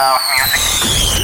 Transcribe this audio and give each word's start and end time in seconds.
house 0.00 0.24
music? 0.32 1.20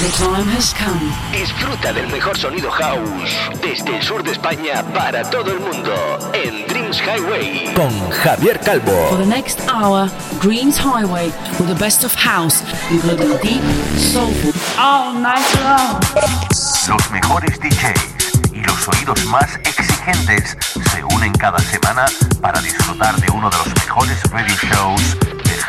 The 0.00 0.10
time 0.16 0.48
has 0.52 0.72
come. 0.74 1.12
Disfruta 1.32 1.92
del 1.92 2.08
mejor 2.08 2.36
sonido 2.36 2.70
house 2.70 3.32
desde 3.62 3.96
el 3.96 4.02
sur 4.02 4.22
de 4.22 4.32
España 4.32 4.82
para 4.94 5.22
todo 5.30 5.50
el 5.52 5.60
mundo 5.60 5.94
en 6.34 6.66
Dreams 6.66 7.00
Highway 7.00 7.72
con 7.74 7.90
Javier 8.10 8.60
Calvo. 8.60 9.08
For 9.08 9.18
the 9.18 9.26
next 9.26 9.60
hour, 9.68 10.10
Dreams 10.42 10.78
Highway 10.78 11.32
with 11.58 11.68
the 11.68 11.78
best 11.78 12.04
of 12.04 12.14
house, 12.14 12.62
including 12.90 13.36
deep, 13.42 13.62
soulful, 13.96 14.52
all 14.78 15.14
night 15.14 15.46
long. 15.62 16.00
Los 16.88 17.10
mejores 17.10 17.58
DJs 17.60 18.52
y 18.52 18.60
los 18.60 18.76
sonidos 18.76 19.24
más 19.26 19.56
exigentes 19.64 20.56
se 20.92 21.04
unen 21.14 21.32
cada 21.32 21.58
semana 21.60 22.04
para 22.42 22.60
disfrutar 22.60 23.16
de 23.16 23.30
uno 23.30 23.48
de 23.48 23.56
los 23.56 23.68
mejores 23.68 24.22
radio 24.30 24.54
shows 24.56 25.16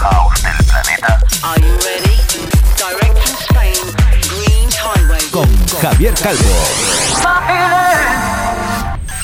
house 0.00 0.42
del 0.42 0.64
planeta. 0.66 1.20
Are 1.42 1.60
you 1.60 1.72
ready? 1.84 2.16
Direct 2.76 3.18
from 3.20 3.36
Spain, 3.36 3.76
Dreams 4.28 4.76
Highway. 4.76 5.20
Con 5.30 5.48
Javier 5.80 6.14
Calvo. 6.14 6.56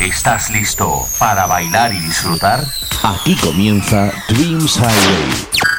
¿Estás 0.00 0.50
listo 0.50 1.02
para 1.18 1.46
bailar 1.46 1.92
y 1.92 2.00
disfrutar? 2.00 2.60
aquí 3.02 3.36
comienza 3.36 4.12
Dreams 4.28 4.76
Highway. 4.76 5.75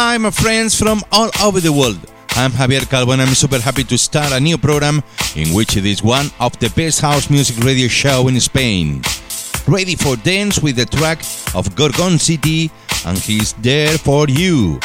Hi, 0.00 0.16
my 0.16 0.30
friends 0.30 0.78
from 0.78 1.02
all 1.10 1.28
over 1.42 1.58
the 1.58 1.72
world. 1.72 1.98
I'm 2.36 2.52
Javier 2.52 2.88
Calvo 2.88 3.10
and 3.10 3.20
I'm 3.20 3.34
super 3.34 3.58
happy 3.58 3.82
to 3.82 3.98
start 3.98 4.30
a 4.30 4.38
new 4.38 4.56
program 4.56 5.02
in 5.34 5.48
which 5.52 5.76
it 5.76 5.84
is 5.84 6.04
one 6.04 6.30
of 6.38 6.56
the 6.60 6.70
best 6.76 7.00
house 7.00 7.28
music 7.28 7.58
radio 7.64 7.88
show 7.88 8.28
in 8.28 8.38
Spain. 8.38 9.02
Ready 9.66 9.96
for 9.96 10.14
dance 10.14 10.62
with 10.62 10.76
the 10.76 10.86
track 10.86 11.18
of 11.52 11.74
Gorgon 11.74 12.16
City 12.16 12.70
and 13.06 13.18
he's 13.18 13.54
there 13.54 13.98
for 13.98 14.28
you. 14.28 14.78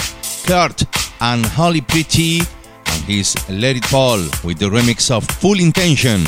Kurt 0.47 0.84
and 1.22 1.45
Holly 1.45 1.81
Pretty 1.81 2.39
and 2.88 3.03
his 3.03 3.36
Let 3.47 3.75
It 3.75 3.86
Fall 3.86 4.17
with 4.44 4.58
the 4.58 4.66
remix 4.66 5.11
of 5.11 5.23
Full 5.25 5.59
Intention. 5.59 6.23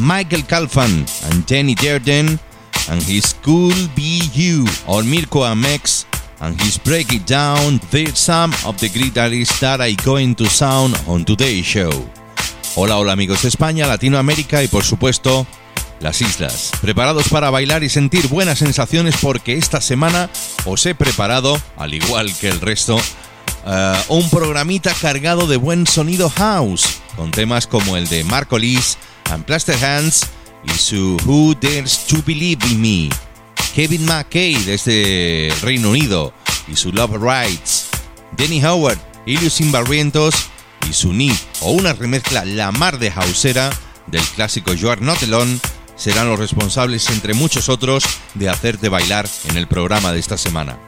Michael 0.00 0.40
Calfan 0.40 1.06
and 1.30 1.46
Jenny 1.46 1.76
Derden 1.76 2.40
and 2.90 3.00
his 3.04 3.34
Cool 3.34 3.76
Be 3.94 4.22
You 4.32 4.66
or 4.88 5.04
Mirko 5.04 5.42
Amex 5.42 6.06
and 6.40 6.60
his 6.60 6.78
Break 6.78 7.12
It 7.12 7.26
Down. 7.26 7.80
Some 8.14 8.52
of 8.64 8.78
the 8.78 8.88
great 8.88 9.16
artists 9.18 9.60
that 9.60 9.80
are 9.80 10.04
going 10.04 10.34
to 10.36 10.46
sound 10.46 10.94
on 11.06 11.24
today's 11.24 11.64
show. 11.64 11.90
Hola, 12.74 12.98
hola 12.98 13.12
amigos 13.12 13.42
de 13.42 13.48
España, 13.48 13.86
Latinoamérica 13.86 14.62
y 14.62 14.68
por 14.68 14.84
supuesto 14.84 15.46
las 16.00 16.20
islas. 16.20 16.72
¿Preparados 16.80 17.28
para 17.28 17.50
bailar 17.50 17.82
y 17.84 17.88
sentir 17.88 18.28
buenas 18.28 18.58
sensaciones? 18.58 19.16
Porque 19.20 19.56
esta 19.56 19.80
semana 19.80 20.28
os 20.64 20.84
he 20.84 20.94
preparado, 20.94 21.58
al 21.76 21.94
igual 21.94 22.34
que 22.38 22.48
el 22.48 22.60
resto, 22.60 22.98
eh, 23.66 24.02
un 24.08 24.28
programita 24.30 24.92
cargado 25.00 25.46
de 25.46 25.56
buen 25.56 25.86
sonido 25.86 26.28
house, 26.30 26.98
con 27.16 27.30
temas 27.30 27.66
como 27.66 27.96
el 27.96 28.08
de 28.08 28.24
Marco 28.24 28.58
Lis 28.58 28.98
and 29.30 29.44
Plaster 29.44 29.82
Hands 29.82 30.26
y 30.64 30.70
su 30.78 31.16
Who 31.24 31.54
Dares 31.54 32.06
to 32.06 32.22
Believe 32.26 32.66
in 32.68 32.80
Me. 32.80 33.25
Kevin 33.74 34.06
McKay 34.06 34.54
desde 34.64 35.52
Reino 35.62 35.90
Unido 35.90 36.32
y 36.68 36.76
su 36.76 36.92
Love 36.92 37.16
Rights, 37.20 37.88
Danny 38.36 38.64
Howard, 38.64 38.98
Iliusin 39.26 39.72
Barrientos 39.72 40.34
y 40.88 40.92
su 40.92 41.12
Need 41.12 41.36
o 41.60 41.72
una 41.72 41.92
remezcla 41.92 42.44
la 42.44 42.72
mar 42.72 42.98
de 42.98 43.10
hausera 43.10 43.70
del 44.06 44.22
clásico 44.22 44.72
You 44.72 44.90
Are 44.90 45.00
Not 45.00 45.22
Alone 45.22 45.58
serán 45.96 46.28
los 46.28 46.38
responsables, 46.38 47.10
entre 47.10 47.34
muchos 47.34 47.68
otros, 47.68 48.04
de 48.34 48.48
hacerte 48.48 48.88
bailar 48.88 49.28
en 49.48 49.56
el 49.56 49.66
programa 49.66 50.12
de 50.12 50.20
esta 50.20 50.38
semana. 50.38 50.78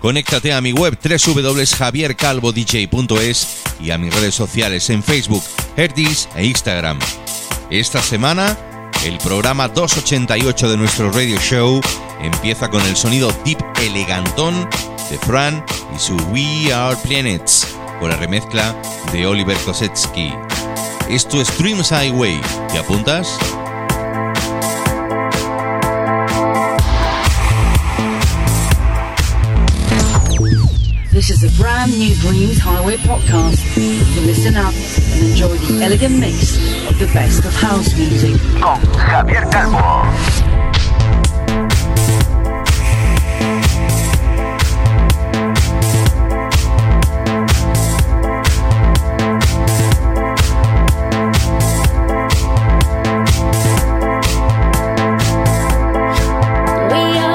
Conéctate 0.00 0.52
a 0.52 0.60
mi 0.60 0.72
web 0.72 0.98
www.javiercalvodj.es 1.02 3.48
y 3.80 3.90
a 3.90 3.96
mis 3.96 4.14
redes 4.14 4.34
sociales 4.34 4.90
en 4.90 5.02
Facebook, 5.02 5.42
Herdis 5.76 6.28
e 6.36 6.44
Instagram. 6.44 6.98
Esta 7.70 8.02
semana 8.02 8.58
el 9.04 9.18
programa 9.18 9.68
288 9.68 10.70
de 10.70 10.76
nuestro 10.78 11.12
radio 11.12 11.38
show 11.38 11.80
empieza 12.22 12.70
con 12.70 12.80
el 12.86 12.96
sonido 12.96 13.30
deep 13.44 13.58
elegantón 13.82 14.68
de 15.10 15.18
Fran 15.18 15.62
y 15.94 15.98
su 15.98 16.16
We 16.32 16.72
Are 16.72 16.96
Planets, 16.96 17.76
con 18.00 18.08
la 18.08 18.16
remezcla 18.16 18.74
de 19.12 19.26
Oliver 19.26 19.56
Kosetsky. 19.58 20.32
Esto 21.10 21.40
es 21.40 21.56
Dreams 21.58 21.92
Highway. 21.92 22.40
¿Te 22.72 22.78
apuntas? 22.78 23.38
This 31.14 31.30
is 31.30 31.44
a 31.44 31.62
brand 31.62 31.96
new 31.96 32.12
Dreams 32.16 32.58
Highway 32.58 32.96
podcast. 32.96 33.58
So 34.14 34.20
listen 34.22 34.56
up 34.56 34.74
and 34.74 35.30
enjoy 35.30 35.56
the 35.58 35.80
elegant 35.84 36.18
mix 36.18 36.56
of 36.90 36.98
the 36.98 37.06
best 37.14 37.44
of 37.44 37.54
house 37.54 37.96
music. 37.96 38.40
Con 38.60 38.80
Javier 38.80 39.48
Calvo. 39.52 40.10
We 56.90 57.18
are 57.18 57.34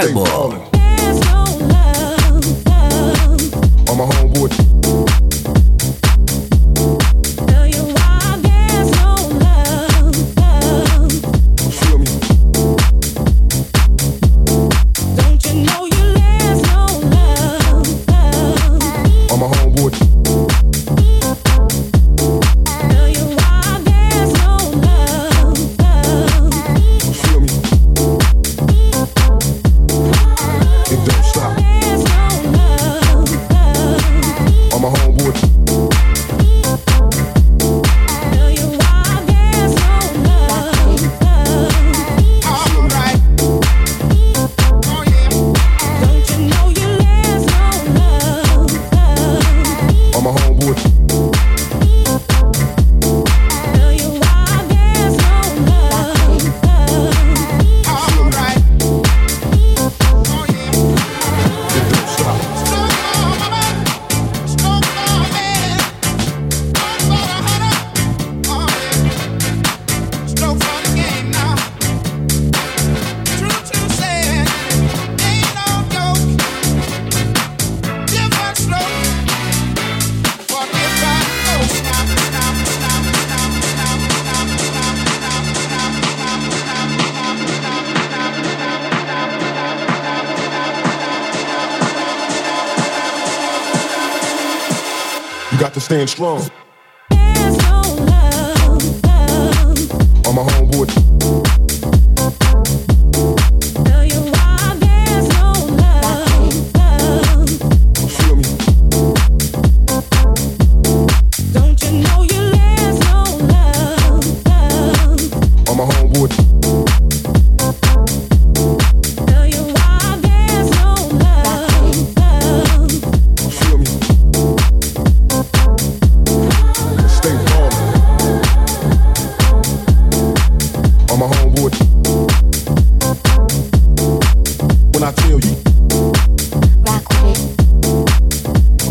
Calvo. 0.00 0.39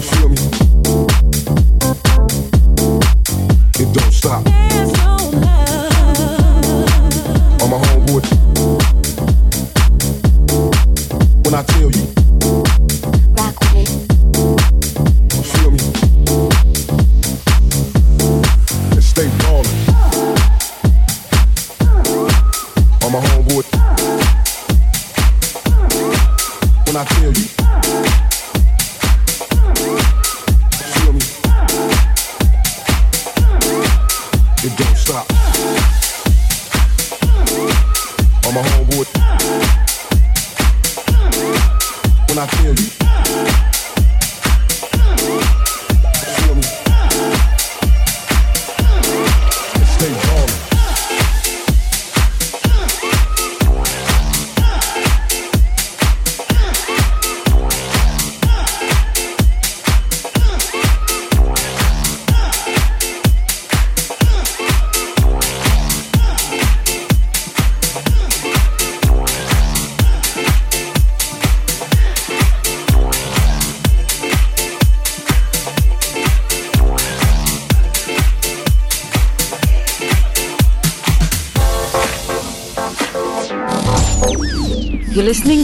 Feel 0.02 0.30
me? 0.30 0.36
It 3.80 3.94
don't 3.94 4.12
stop. 4.12 5.09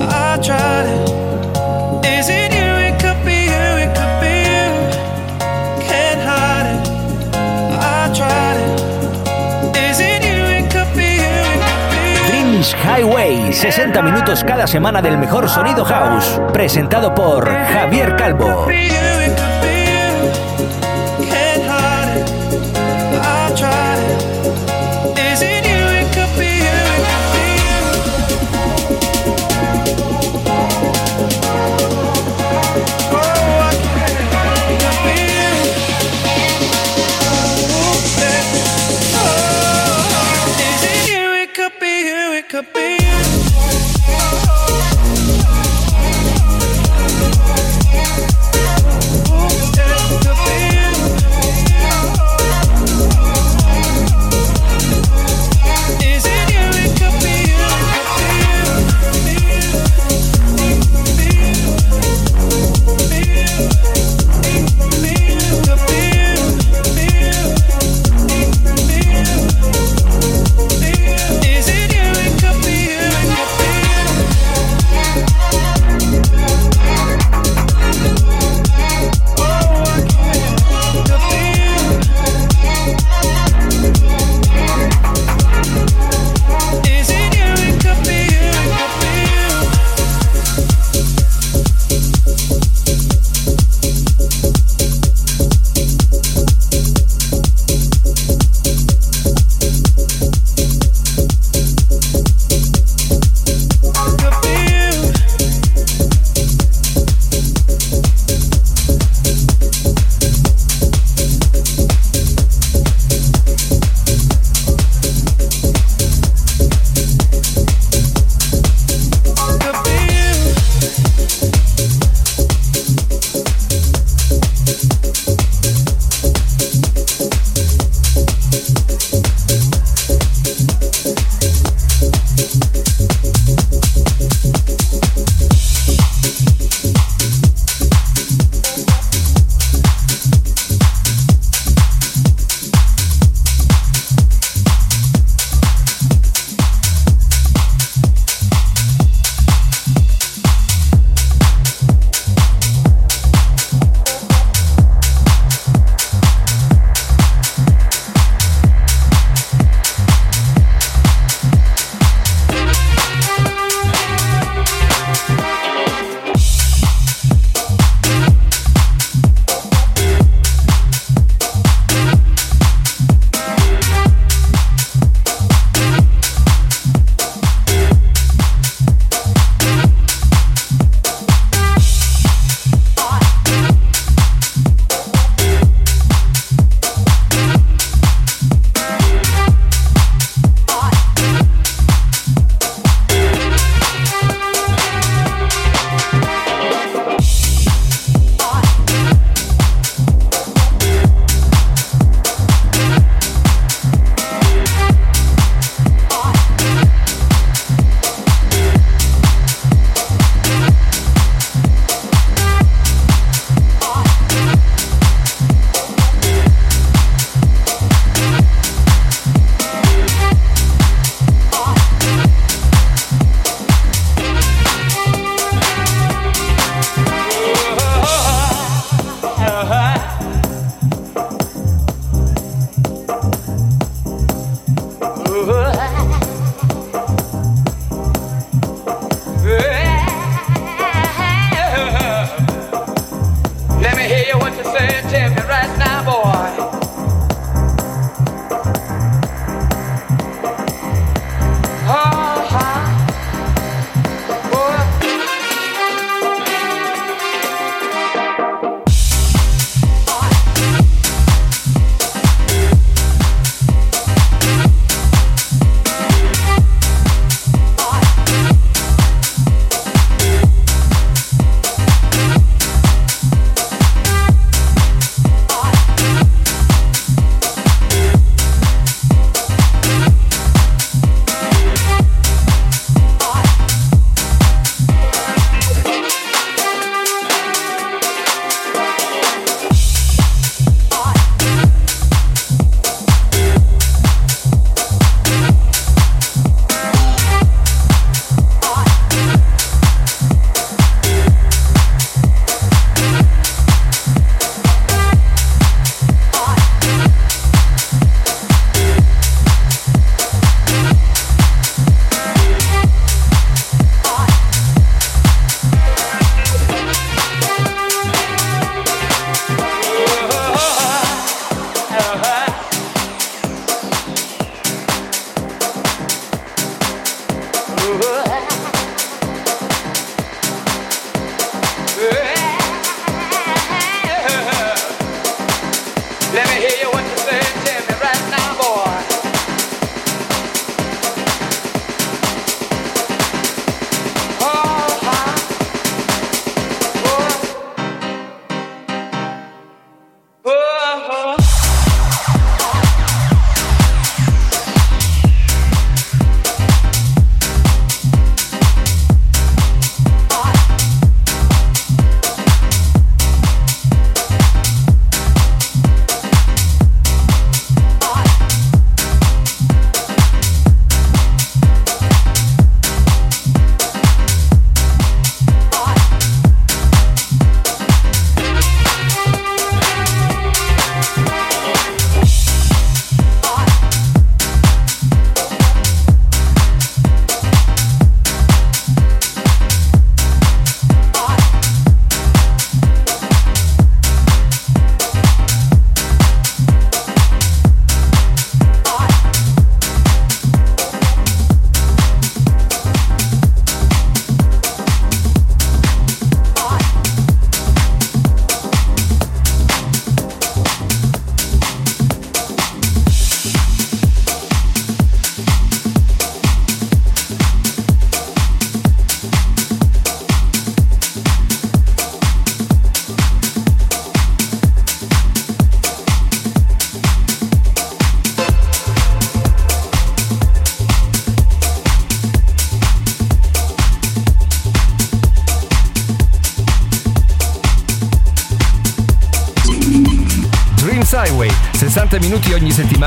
I 0.00 0.38
tried 0.42 0.86
it. 0.86 1.14
Highway, 12.72 13.52
60 13.52 14.02
minutos 14.02 14.44
cada 14.44 14.66
semana 14.66 15.02
del 15.02 15.18
mejor 15.18 15.48
sonido 15.48 15.84
house, 15.84 16.40
presentado 16.52 17.14
por 17.14 17.46
Javier 17.46 18.16
Calvo. 18.16 18.66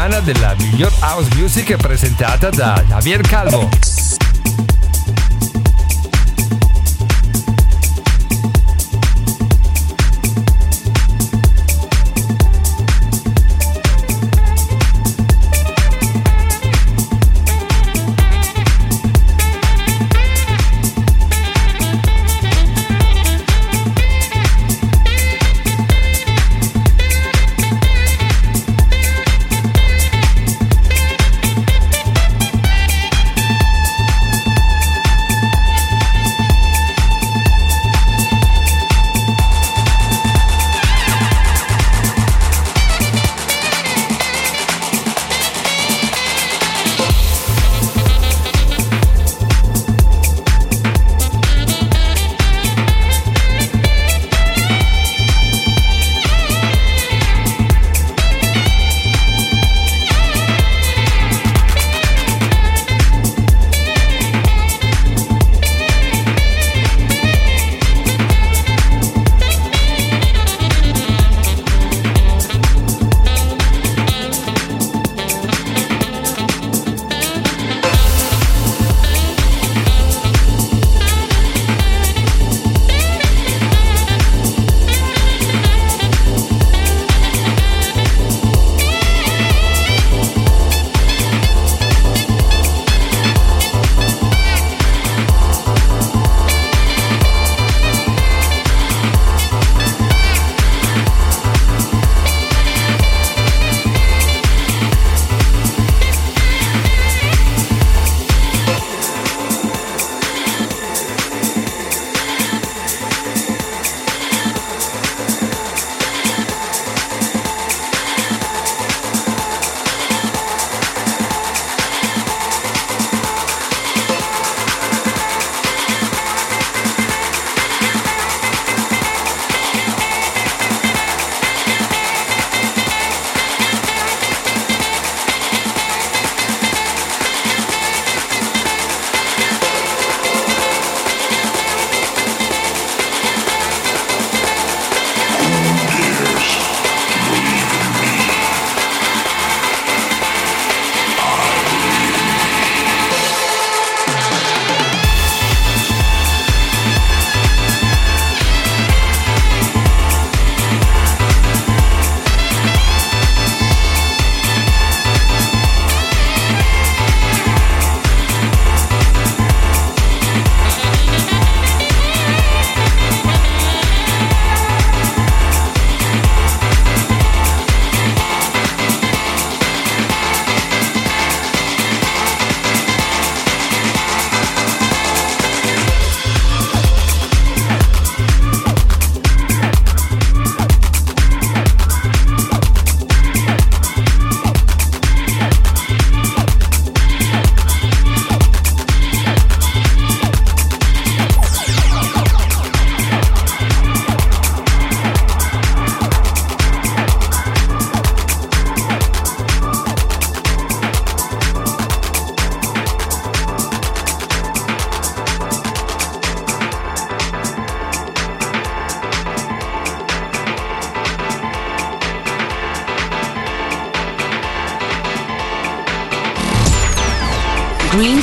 Settimana 0.08 0.20
della 0.22 0.56
miglior 0.58 0.92
house 1.00 1.36
music 1.36 1.76
presentata 1.76 2.50
da 2.50 2.82
Javier 2.88 3.22
Calvo. 3.22 4.07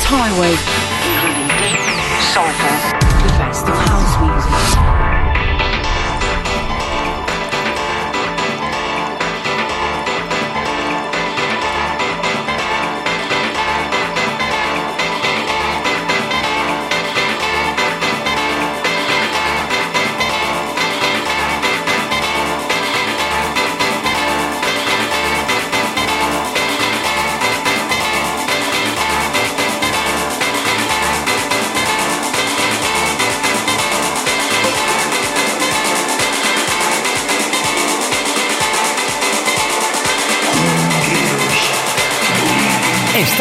highway, 0.07 0.53
including 0.53 1.49
deep, 1.59 1.81
soulful, 2.33 2.77
confessional 3.21 3.77
house. 3.89 4.04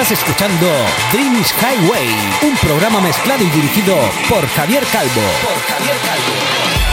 Estás 0.03 0.19
escuchando 0.19 0.67
Dreams 1.13 1.53
Highway, 1.61 2.09
un 2.41 2.57
programa 2.57 2.99
mezclado 2.99 3.41
y 3.41 3.49
dirigido 3.51 3.95
por 4.27 4.45
Javier 4.49 4.83
Calvo. 4.91 5.21
Por 5.41 5.61
Javier 5.61 5.95
Calvo. 6.05 6.92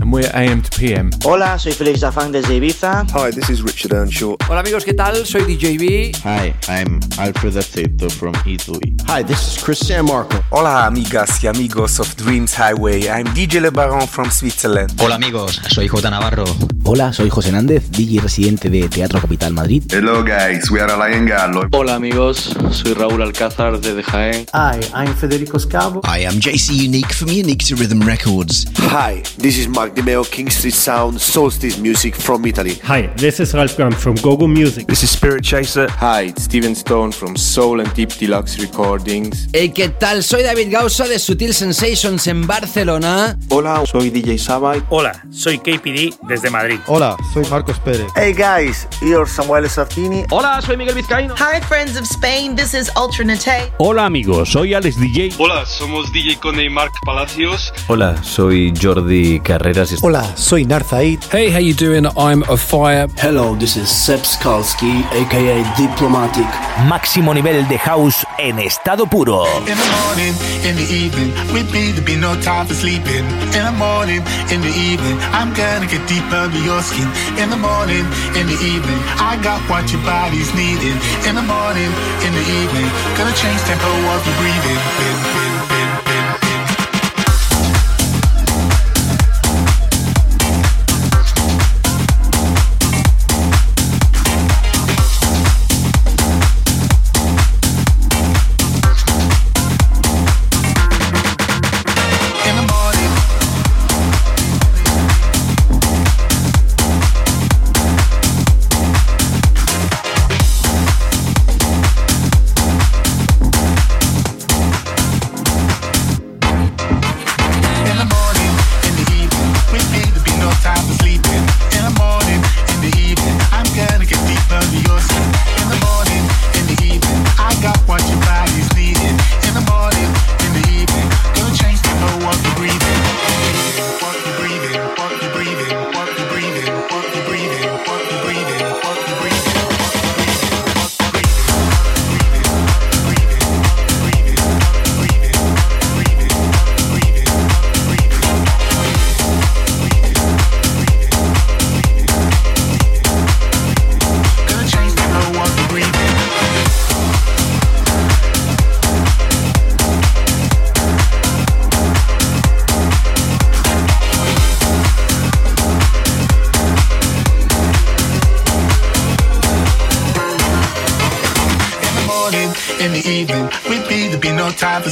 And 0.00 0.10
we're 0.10 0.30
AM 0.32 0.62
to 0.62 0.70
PM. 0.78 1.10
Hola, 1.22 1.58
soy 1.58 1.72
Felix 1.72 2.00
Zafang 2.00 2.32
desde 2.32 2.54
Ibiza. 2.54 3.06
Hi, 3.12 3.30
this 3.30 3.50
is 3.50 3.62
Richard 3.62 3.92
Earnshaw. 3.92 4.36
Hola 4.48 4.60
amigos, 4.60 4.82
¿qué 4.82 4.94
tal? 4.94 5.26
Soy 5.26 5.42
DJB. 5.42 6.16
Hi, 6.24 6.54
I'm 6.68 7.00
Alfred 7.18 7.56
Aceto 7.58 8.08
from 8.10 8.34
Italy. 8.46 8.96
Hi, 9.08 9.22
this 9.22 9.46
is 9.46 9.62
Chris 9.62 9.80
San 9.80 10.06
Marco. 10.06 10.42
Hola 10.50 10.86
amigas 10.86 11.44
y 11.44 11.48
amigos 11.48 12.00
of 12.00 12.16
Dreams 12.16 12.54
Highway. 12.54 13.10
I'm 13.10 13.26
DJ 13.34 13.60
Le 13.60 13.70
Baron 13.70 14.06
from 14.08 14.30
Switzerland. 14.30 14.90
Hola 14.98 15.16
amigos, 15.16 15.60
soy 15.68 15.86
J 15.86 16.08
Navarro. 16.08 16.44
Hola, 16.84 17.12
soy 17.12 17.28
José 17.28 17.52
Nández, 17.52 17.90
DJ 17.90 18.20
residente 18.20 18.70
de 18.70 18.88
Teatro 18.88 19.20
Capital 19.20 19.52
Madrid. 19.52 19.84
Hello 19.92 20.22
guys, 20.22 20.70
we 20.70 20.80
are 20.80 20.96
Lion 20.96 21.26
Gallo. 21.26 21.68
Hola 21.72 21.96
amigos, 21.96 22.56
soy 22.70 22.94
Raúl 22.94 23.20
Alcázar 23.22 23.78
desde 23.78 24.02
Jaén. 24.02 24.46
Hi, 24.54 24.80
I'm 24.94 25.14
Federico 25.14 25.58
Scavo. 25.58 26.00
I'm 26.04 26.40
JC 26.40 26.86
Unique 26.86 27.12
from 27.12 27.28
Unique 27.28 27.62
to 27.66 27.76
Rhythm 27.76 28.00
Records. 28.00 28.64
Hi, 28.78 29.22
this 29.36 29.58
is 29.58 29.68
Mark 29.68 29.89
Dimeo, 29.94 30.24
King 30.30 30.50
Street 30.50 30.74
Sound, 30.74 31.20
Solstice 31.20 31.78
Music 31.78 32.14
from 32.14 32.44
Italy. 32.46 32.78
Hi, 32.84 33.08
this 33.16 33.40
is 33.40 33.54
Ralph 33.54 33.76
Graham 33.76 33.92
from 33.92 34.14
Gogo 34.16 34.46
Music. 34.46 34.86
This 34.86 35.02
is 35.02 35.10
Spirit 35.10 35.42
Chaser. 35.42 35.88
Hi, 35.98 36.28
it's 36.28 36.44
Steven 36.44 36.74
Stone 36.74 37.12
from 37.12 37.36
Soul 37.36 37.80
and 37.80 37.92
Deep 37.94 38.10
Deluxe 38.18 38.58
Recordings. 38.58 39.48
Hey, 39.52 39.70
¿qué 39.70 39.88
tal? 39.88 40.22
Soy 40.22 40.42
David 40.42 40.70
Gausa 40.70 41.06
de 41.06 41.18
Sutil 41.18 41.54
Sensations 41.54 42.26
en 42.26 42.46
Barcelona. 42.46 43.36
Hola, 43.48 43.84
soy 43.86 44.10
DJ 44.10 44.38
Sabai. 44.38 44.82
Hola, 44.90 45.12
soy 45.30 45.58
KPD 45.58 46.14
desde 46.28 46.50
Madrid. 46.50 46.78
Hola, 46.86 47.16
soy 47.32 47.44
Marcos 47.50 47.78
Pérez. 47.80 48.06
Hey 48.16 48.32
guys, 48.32 48.86
you're 49.00 49.26
Samuel 49.28 49.68
Sartini. 49.68 50.24
Hola, 50.30 50.60
soy 50.62 50.76
Miguel 50.76 50.94
Vizcaíno. 50.94 51.34
Hi 51.36 51.60
friends 51.60 51.96
of 51.96 52.04
Spain, 52.04 52.54
this 52.56 52.74
is 52.74 52.90
Ultra 52.96 53.24
Nate. 53.24 53.72
Hola 53.78 54.06
amigos, 54.06 54.50
soy 54.50 54.74
Alex 54.74 54.96
DJ. 54.98 55.34
Hola, 55.38 55.64
somos 55.66 56.12
DJ 56.12 56.38
Cone 56.40 56.64
y 56.64 56.70
Mark 56.70 56.92
Palacios. 57.04 57.72
Hola, 57.88 58.22
soy 58.22 58.72
Jordi 58.80 59.40
Carreras. 59.80 60.02
Hola, 60.02 60.36
soy 60.36 60.64
Narzaid. 60.64 61.24
Hey, 61.30 61.50
how 61.50 61.58
you 61.58 61.74
doing? 61.74 62.06
I'm 62.16 62.42
a 62.48 62.56
fire. 62.56 63.08
Hello, 63.16 63.54
this 63.54 63.76
is 63.76 63.88
Seb 63.88 64.20
Skalski, 64.20 65.04
aka 65.12 65.64
Diplomatic. 65.76 66.46
Máximo 66.88 67.32
nivel 67.34 67.66
de 67.68 67.78
house 67.78 68.26
en 68.38 68.58
estado 68.58 69.06
puro. 69.06 69.44
In 69.66 69.76
the 69.76 69.88
morning, 70.02 70.34
in 70.64 70.76
the 70.76 70.86
evening, 70.92 71.32
with 71.52 71.72
me 71.72 71.92
there 71.92 72.04
be 72.04 72.16
no 72.16 72.34
time 72.42 72.66
for 72.66 72.74
sleeping. 72.74 73.24
In 73.56 73.64
the 73.64 73.76
morning, 73.76 74.22
in 74.50 74.60
the 74.60 74.72
evening, 74.76 75.18
I'm 75.32 75.52
gonna 75.54 75.86
get 75.86 76.06
deep 76.08 76.30
under 76.32 76.60
your 76.60 76.82
skin. 76.82 77.08
In 77.38 77.50
the 77.50 77.56
morning, 77.56 78.04
in 78.36 78.46
the 78.46 78.58
evening, 78.60 79.00
I 79.16 79.38
got 79.42 79.60
what 79.70 79.90
your 79.92 80.02
body's 80.04 80.52
needing. 80.54 80.96
In 81.28 81.34
the 81.36 81.46
morning, 81.46 81.90
in 82.26 82.32
the 82.32 82.44
evening, 82.60 82.88
gonna 83.16 83.34
change 83.34 83.60
tempo 83.64 83.88
of 84.12 84.20
your 84.26 84.36
breathing. 84.40 84.80
Bin, 84.98 85.16
bin, 85.34 85.52
bin, 85.68 85.79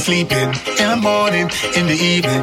sleeping. 0.09 0.49
In 0.81 0.89
the 0.89 0.99
morning, 1.01 1.47
in 1.77 1.85
the 1.85 1.93
evening, 1.93 2.38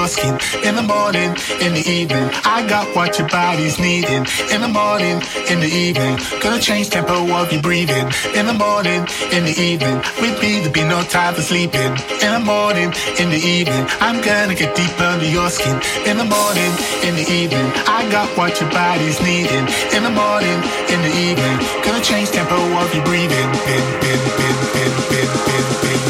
your 0.00 0.08
skin. 0.08 0.34
In 0.64 0.74
the 0.76 0.82
morning, 0.82 1.30
in 1.60 1.74
the 1.74 1.84
evening, 1.84 2.30
I 2.44 2.66
got 2.66 2.86
what 2.96 3.18
your 3.18 3.28
body's 3.28 3.78
needing. 3.78 4.24
In 4.54 4.60
the 4.64 4.72
morning, 4.82 5.20
in 5.50 5.60
the 5.60 5.68
evening, 5.68 6.16
gonna 6.40 6.60
change 6.60 6.88
tempo 6.88 7.16
of 7.40 7.52
your 7.52 7.60
breathing. 7.60 8.06
In 8.34 8.46
the 8.46 8.56
morning, 8.66 9.02
in 9.36 9.42
the 9.44 9.56
evening, 9.70 9.96
with 10.22 10.40
me 10.40 10.60
there 10.60 10.72
be 10.72 10.84
no 10.84 11.02
time 11.02 11.34
for 11.34 11.42
sleeping. 11.42 11.92
In 12.24 12.30
the 12.36 12.44
morning, 12.54 12.88
in 13.20 13.28
the 13.28 13.42
evening, 13.56 13.84
I'm 14.00 14.18
gonna 14.24 14.54
get 14.54 14.74
deep 14.74 14.96
under 15.00 15.28
your 15.28 15.50
skin. 15.50 15.76
In 16.08 16.16
the 16.16 16.28
morning, 16.36 16.72
in 17.04 17.14
the 17.20 17.26
evening, 17.40 17.68
I 17.98 18.08
got 18.10 18.28
what 18.38 18.58
your 18.60 18.70
body's 18.70 19.20
needing. 19.20 19.66
In 19.96 20.02
the 20.08 20.14
morning, 20.22 20.58
in 20.92 21.00
the 21.06 21.12
evening, 21.28 21.56
gonna 21.84 22.02
change 22.02 22.30
tempo 22.30 22.56
of 22.56 22.88
your 22.94 23.04
breathing. 23.04 23.48
Bin, 23.68 23.84
bin, 24.00 24.20
bin, 24.38 24.56
bin, 24.72 24.92
bin, 25.12 25.28
bin, 25.44 25.66
bin. 25.82 26.09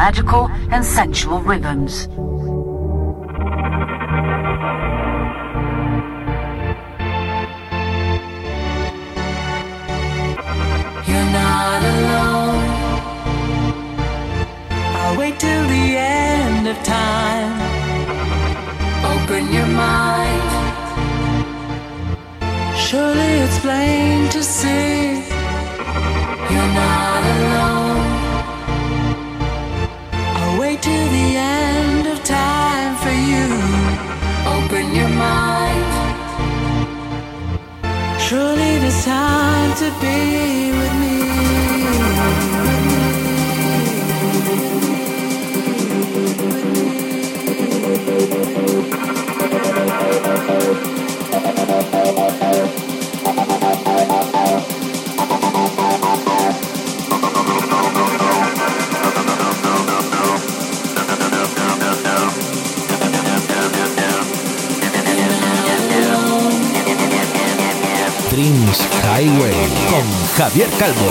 magical 0.00 0.48
and 0.72 0.82
sensual 0.82 1.42
rhythms. 1.42 2.08
Javier 70.52 70.68
Calvo. 70.78 71.09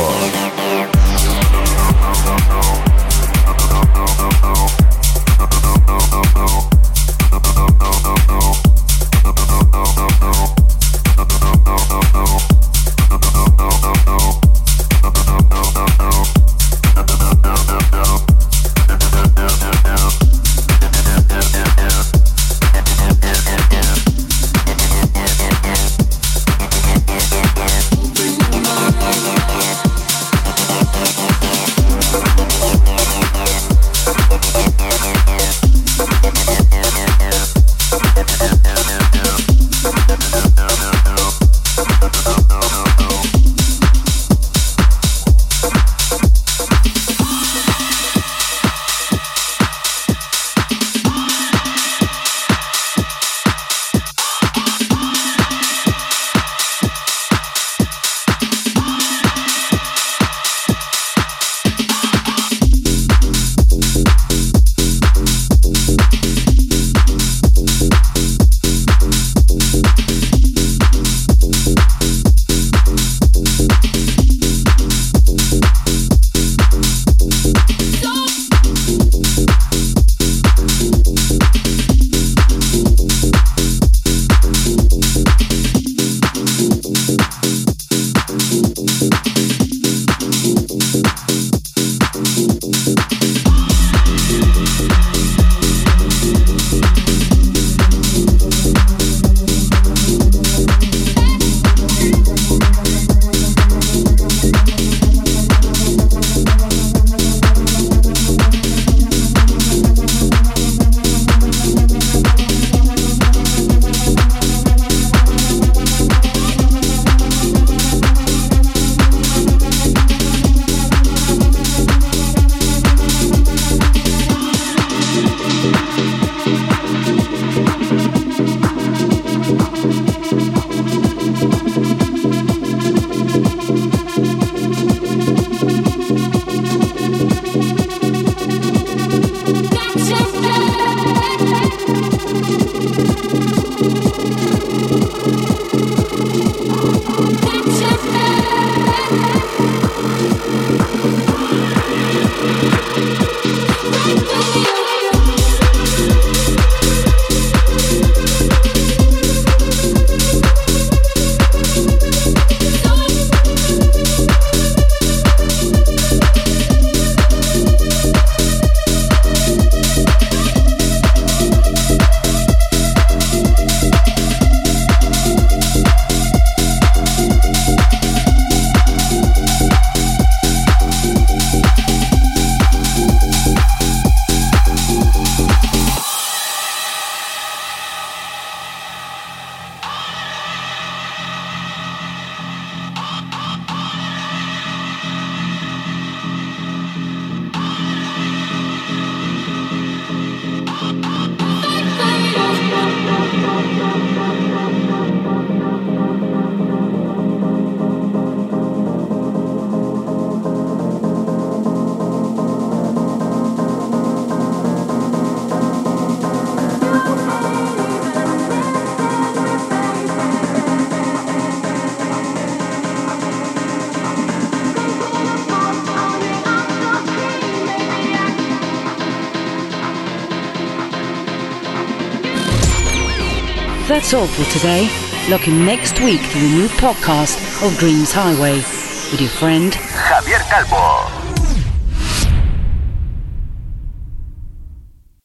That's 234.09 234.21
all 234.21 234.43
for 234.43 234.51
today. 234.51 234.89
Looking 235.29 235.65
next 235.65 235.99
week 235.99 236.19
to 236.31 236.39
the 236.39 236.49
new 236.49 236.67
podcast 236.67 237.63
of 237.63 237.77
Dreams 237.77 238.11
Highway 238.11 238.55
with 238.55 239.21
your 239.21 239.29
friend 239.29 239.71
Javier 239.71 240.41
Calvo. 240.49 241.08